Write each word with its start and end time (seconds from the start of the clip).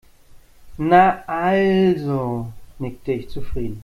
Na 0.79 1.21
also, 1.27 2.51
nickte 2.79 3.11
ich 3.11 3.29
zufrieden. 3.29 3.79